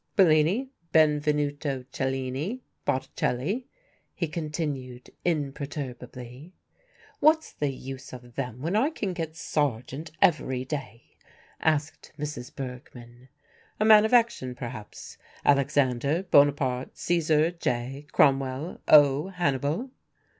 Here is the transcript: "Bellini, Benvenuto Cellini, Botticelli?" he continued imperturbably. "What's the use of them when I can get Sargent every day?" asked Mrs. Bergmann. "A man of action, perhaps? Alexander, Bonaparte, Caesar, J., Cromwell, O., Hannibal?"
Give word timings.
"Bellini, 0.15 0.71
Benvenuto 0.91 1.85
Cellini, 1.91 2.63
Botticelli?" 2.87 3.67
he 4.15 4.27
continued 4.27 5.11
imperturbably. 5.23 6.53
"What's 7.19 7.53
the 7.53 7.69
use 7.69 8.11
of 8.11 8.33
them 8.33 8.63
when 8.63 8.75
I 8.75 8.89
can 8.89 9.13
get 9.13 9.35
Sargent 9.35 10.09
every 10.19 10.65
day?" 10.65 11.03
asked 11.59 12.13
Mrs. 12.17 12.55
Bergmann. 12.55 13.29
"A 13.79 13.85
man 13.85 14.03
of 14.03 14.11
action, 14.11 14.55
perhaps? 14.55 15.19
Alexander, 15.45 16.23
Bonaparte, 16.23 16.97
Caesar, 16.97 17.51
J., 17.51 18.07
Cromwell, 18.11 18.81
O., 18.87 19.27
Hannibal?" 19.27 19.91